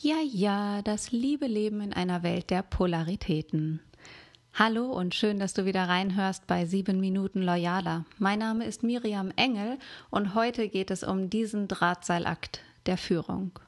[0.00, 3.80] Ja, ja, das liebe Leben in einer Welt der Polaritäten.
[4.54, 8.04] Hallo und schön, dass du wieder reinhörst bei 7 Minuten Loyaler.
[8.16, 9.76] Mein Name ist Miriam Engel
[10.10, 13.58] und heute geht es um diesen Drahtseilakt der Führung.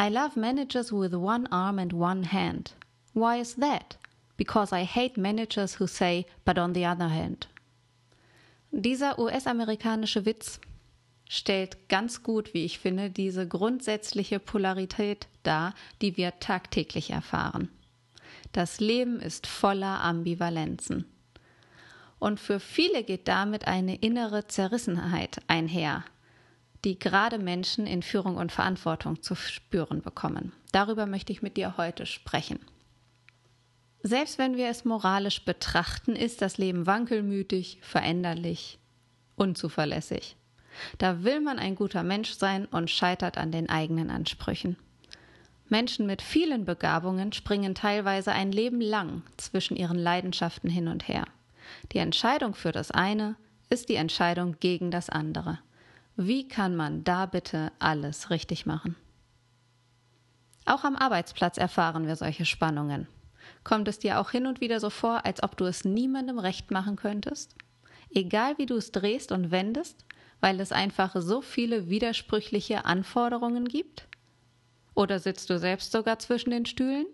[0.00, 2.76] I love managers with one arm and one hand.
[3.14, 3.98] Why is that?
[4.36, 7.48] Because I hate managers who say, but on the other hand.
[8.70, 10.60] Dieser US-amerikanische Witz
[11.28, 17.68] stellt ganz gut, wie ich finde, diese grundsätzliche Polarität dar, die wir tagtäglich erfahren.
[18.52, 21.06] Das Leben ist voller Ambivalenzen.
[22.18, 26.04] Und für viele geht damit eine innere Zerrissenheit einher,
[26.84, 30.52] die gerade Menschen in Führung und Verantwortung zu spüren bekommen.
[30.72, 32.60] Darüber möchte ich mit dir heute sprechen.
[34.02, 38.78] Selbst wenn wir es moralisch betrachten, ist das Leben wankelmütig, veränderlich,
[39.34, 40.36] unzuverlässig.
[40.98, 44.76] Da will man ein guter Mensch sein und scheitert an den eigenen Ansprüchen.
[45.68, 51.24] Menschen mit vielen Begabungen springen teilweise ein Leben lang zwischen ihren Leidenschaften hin und her.
[51.92, 53.36] Die Entscheidung für das eine
[53.70, 55.58] ist die Entscheidung gegen das andere.
[56.16, 58.94] Wie kann man da bitte alles richtig machen?
[60.66, 63.08] Auch am Arbeitsplatz erfahren wir solche Spannungen.
[63.64, 66.70] Kommt es dir auch hin und wieder so vor, als ob du es niemandem recht
[66.70, 67.54] machen könntest?
[68.10, 70.04] Egal wie du es drehst und wendest,
[70.44, 74.06] weil es einfach so viele widersprüchliche Anforderungen gibt?
[74.94, 77.06] Oder sitzt du selbst sogar zwischen den Stühlen?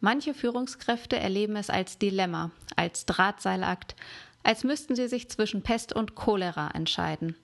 [0.00, 3.94] Manche Führungskräfte erleben es als Dilemma, als Drahtseilakt,
[4.42, 7.36] als müssten sie sich zwischen Pest und Cholera entscheiden.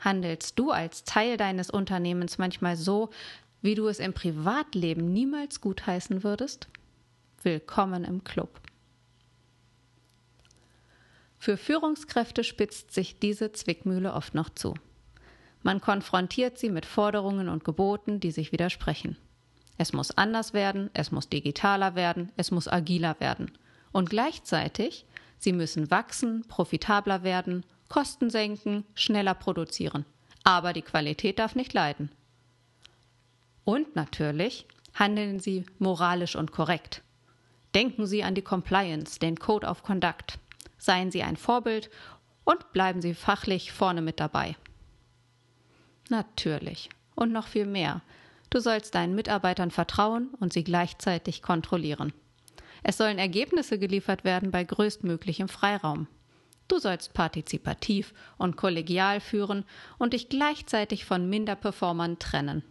[0.00, 3.08] Handelst du als Teil deines Unternehmens manchmal so,
[3.62, 6.68] wie du es im Privatleben niemals gutheißen würdest?
[7.42, 8.60] Willkommen im Club.
[11.46, 14.74] Für Führungskräfte spitzt sich diese Zwickmühle oft noch zu.
[15.62, 19.16] Man konfrontiert sie mit Forderungen und Geboten, die sich widersprechen.
[19.78, 23.52] Es muss anders werden, es muss digitaler werden, es muss agiler werden.
[23.92, 25.06] Und gleichzeitig,
[25.38, 30.04] sie müssen wachsen, profitabler werden, Kosten senken, schneller produzieren.
[30.42, 32.10] Aber die Qualität darf nicht leiden.
[33.62, 37.04] Und natürlich handeln Sie moralisch und korrekt.
[37.72, 40.40] Denken Sie an die Compliance, den Code of Conduct.
[40.78, 41.90] Seien Sie ein Vorbild
[42.44, 44.56] und bleiben Sie fachlich vorne mit dabei.
[46.08, 46.88] Natürlich.
[47.14, 48.02] Und noch viel mehr.
[48.50, 52.12] Du sollst deinen Mitarbeitern vertrauen und sie gleichzeitig kontrollieren.
[52.82, 56.06] Es sollen Ergebnisse geliefert werden bei größtmöglichem Freiraum.
[56.68, 59.64] Du sollst partizipativ und kollegial führen
[59.98, 62.62] und dich gleichzeitig von Minderperformern trennen.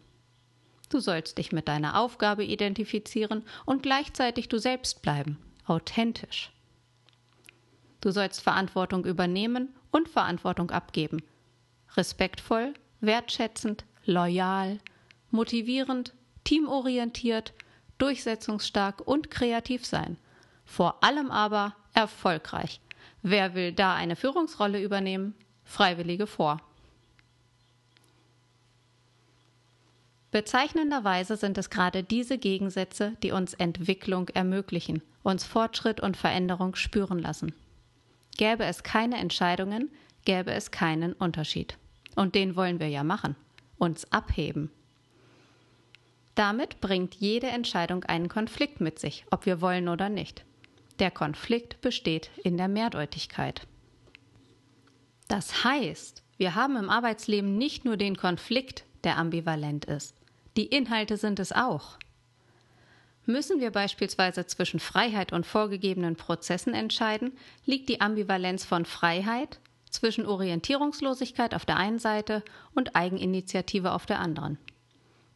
[0.90, 6.52] Du sollst dich mit deiner Aufgabe identifizieren und gleichzeitig du selbst bleiben, authentisch.
[8.06, 11.24] Du sollst Verantwortung übernehmen und Verantwortung abgeben.
[11.98, 14.78] Respektvoll, wertschätzend, loyal,
[15.32, 16.14] motivierend,
[16.44, 17.54] teamorientiert,
[17.98, 20.18] durchsetzungsstark und kreativ sein.
[20.66, 22.80] Vor allem aber erfolgreich.
[23.24, 25.34] Wer will da eine Führungsrolle übernehmen?
[25.64, 26.62] Freiwillige vor.
[30.30, 37.18] Bezeichnenderweise sind es gerade diese Gegensätze, die uns Entwicklung ermöglichen, uns Fortschritt und Veränderung spüren
[37.18, 37.56] lassen.
[38.38, 39.90] Gäbe es keine Entscheidungen,
[40.26, 41.78] gäbe es keinen Unterschied.
[42.16, 43.36] Und den wollen wir ja machen,
[43.78, 44.72] uns abheben.
[46.36, 50.44] Damit bringt jede Entscheidung einen Konflikt mit sich, ob wir wollen oder nicht.
[51.00, 53.68] Der Konflikt besteht in der Mehrdeutigkeit.
[55.28, 60.16] Das heißt, wir haben im Arbeitsleben nicht nur den Konflikt, der ambivalent ist.
[60.58, 61.98] Die Inhalte sind es auch.
[63.26, 67.32] Müssen wir beispielsweise zwischen Freiheit und vorgegebenen Prozessen entscheiden,
[67.66, 69.60] liegt die Ambivalenz von Freiheit
[69.90, 72.44] zwischen Orientierungslosigkeit auf der einen Seite
[72.76, 74.60] und Eigeninitiative auf der anderen.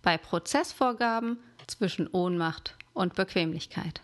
[0.01, 4.01] Bei Prozessvorgaben zwischen Ohnmacht und Bequemlichkeit.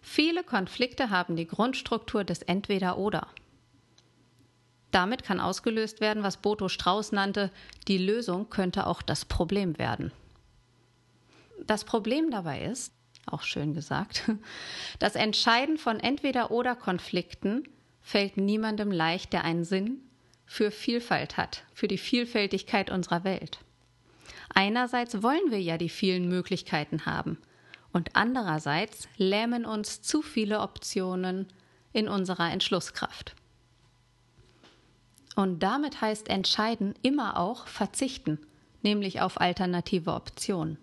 [0.00, 3.28] Viele Konflikte haben die Grundstruktur des Entweder-Oder.
[4.90, 7.50] Damit kann ausgelöst werden, was Boto Strauß nannte,
[7.88, 10.12] die Lösung könnte auch das Problem werden.
[11.66, 12.92] Das Problem dabei ist,
[13.26, 14.30] auch schön gesagt,
[14.98, 17.68] das Entscheiden von Entweder-Oder-Konflikten
[18.00, 20.00] fällt niemandem leicht, der einen Sinn
[20.44, 23.58] für Vielfalt hat, für die Vielfältigkeit unserer Welt.
[24.54, 27.38] Einerseits wollen wir ja die vielen Möglichkeiten haben
[27.92, 31.46] und andererseits lähmen uns zu viele Optionen
[31.92, 33.34] in unserer Entschlusskraft.
[35.36, 38.38] Und damit heißt entscheiden immer auch verzichten,
[38.82, 40.76] nämlich auf alternative Optionen.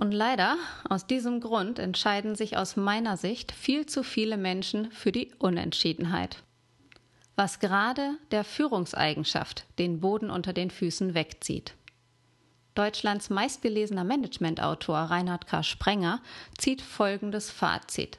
[0.00, 0.56] Und leider,
[0.88, 6.42] aus diesem Grund entscheiden sich aus meiner Sicht viel zu viele Menschen für die Unentschiedenheit.
[7.40, 11.72] was gerade der Führungseigenschaft den Boden unter den Füßen wegzieht.
[12.74, 15.62] Deutschlands meistgelesener Managementautor Reinhard K.
[15.62, 16.20] Sprenger
[16.58, 18.18] zieht folgendes Fazit.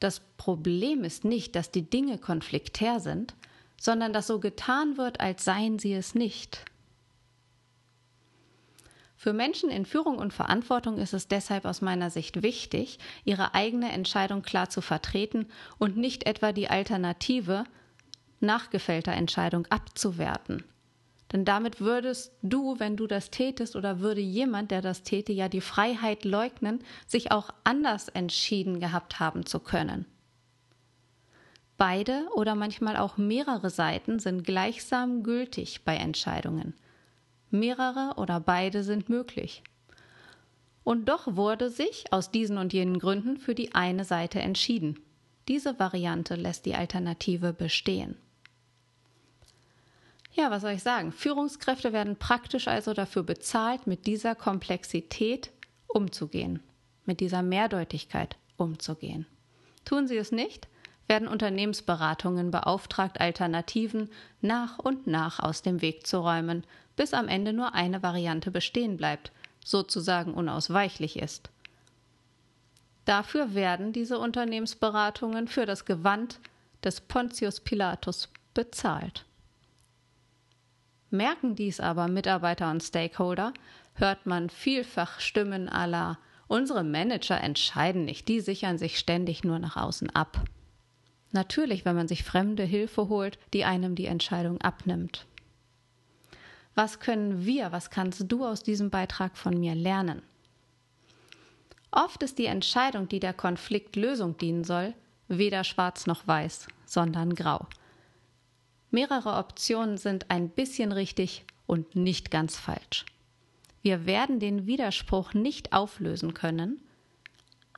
[0.00, 3.34] Das Problem ist nicht, dass die Dinge konfliktär sind,
[3.78, 6.64] sondern dass so getan wird, als seien sie es nicht.
[9.26, 13.90] Für Menschen in Führung und Verantwortung ist es deshalb aus meiner Sicht wichtig, ihre eigene
[13.90, 17.64] Entscheidung klar zu vertreten und nicht etwa die Alternative
[18.38, 20.62] nachgefällter Entscheidung abzuwerten.
[21.32, 25.48] Denn damit würdest du, wenn du das tätest, oder würde jemand, der das täte, ja
[25.48, 30.06] die Freiheit leugnen, sich auch anders entschieden gehabt haben zu können.
[31.76, 36.74] Beide oder manchmal auch mehrere Seiten sind gleichsam gültig bei Entscheidungen.
[37.58, 39.62] Mehrere oder beide sind möglich.
[40.84, 45.00] Und doch wurde sich aus diesen und jenen Gründen für die eine Seite entschieden.
[45.48, 48.16] Diese Variante lässt die Alternative bestehen.
[50.34, 51.12] Ja, was soll ich sagen?
[51.12, 55.50] Führungskräfte werden praktisch also dafür bezahlt, mit dieser Komplexität
[55.88, 56.60] umzugehen,
[57.06, 59.26] mit dieser Mehrdeutigkeit umzugehen.
[59.84, 60.68] Tun sie es nicht,
[61.08, 64.10] werden Unternehmensberatungen beauftragt, Alternativen
[64.40, 66.64] nach und nach aus dem Weg zu räumen,
[66.96, 69.32] bis am Ende nur eine Variante bestehen bleibt,
[69.64, 71.50] sozusagen unausweichlich ist.
[73.04, 76.40] Dafür werden diese Unternehmensberatungen für das Gewand
[76.82, 79.24] des Pontius Pilatus bezahlt.
[81.10, 83.52] Merken dies aber Mitarbeiter und Stakeholder,
[83.94, 86.18] hört man vielfach Stimmen aller
[86.48, 90.44] Unsere Manager entscheiden nicht, die sichern sich ständig nur nach außen ab.
[91.32, 95.26] Natürlich, wenn man sich fremde Hilfe holt, die einem die Entscheidung abnimmt.
[96.74, 100.22] Was können wir, was kannst du aus diesem Beitrag von mir lernen?
[101.90, 104.94] Oft ist die Entscheidung, die der Konfliktlösung dienen soll,
[105.28, 107.66] weder schwarz noch weiß, sondern grau.
[108.90, 113.06] Mehrere Optionen sind ein bisschen richtig und nicht ganz falsch.
[113.82, 116.80] Wir werden den Widerspruch nicht auflösen können,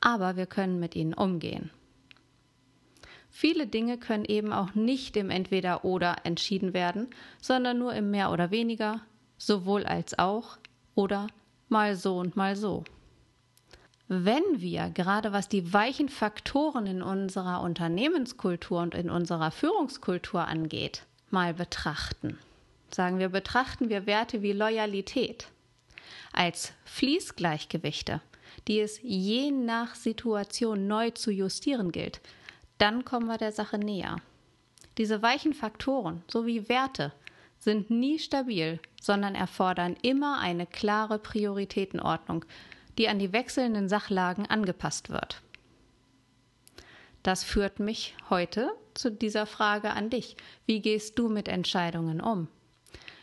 [0.00, 1.70] aber wir können mit ihnen umgehen.
[3.40, 7.06] Viele Dinge können eben auch nicht im Entweder oder entschieden werden,
[7.40, 9.00] sondern nur im mehr oder weniger,
[9.36, 10.58] sowohl als auch
[10.96, 11.28] oder
[11.68, 12.82] mal so und mal so.
[14.08, 21.04] Wenn wir, gerade was die weichen Faktoren in unserer Unternehmenskultur und in unserer Führungskultur angeht,
[21.30, 22.40] mal betrachten,
[22.90, 25.46] sagen wir, betrachten wir Werte wie Loyalität
[26.32, 28.20] als Fließgleichgewichte,
[28.66, 32.20] die es je nach Situation neu zu justieren gilt,
[32.78, 34.16] dann kommen wir der Sache näher.
[34.96, 37.12] Diese weichen Faktoren sowie Werte
[37.58, 42.44] sind nie stabil, sondern erfordern immer eine klare Prioritätenordnung,
[42.98, 45.42] die an die wechselnden Sachlagen angepasst wird.
[47.22, 50.36] Das führt mich heute zu dieser Frage an dich.
[50.66, 52.48] Wie gehst du mit Entscheidungen um?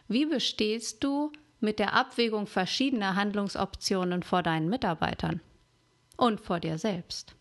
[0.07, 5.41] Wie bestehst du mit der Abwägung verschiedener Handlungsoptionen vor deinen Mitarbeitern
[6.17, 7.35] und vor dir selbst?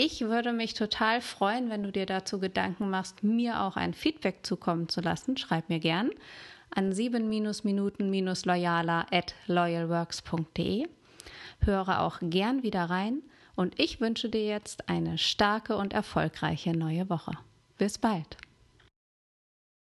[0.00, 4.46] Ich würde mich total freuen, wenn du dir dazu Gedanken machst, mir auch ein Feedback
[4.46, 5.36] zukommen zu lassen.
[5.36, 6.12] Schreib mir gern
[6.70, 10.86] an 7-Minuten-Loyaler at loyalworks.de.
[11.64, 13.22] Höre auch gern wieder rein
[13.56, 17.32] und ich wünsche dir jetzt eine starke und erfolgreiche neue Woche.
[17.76, 18.36] Bis bald.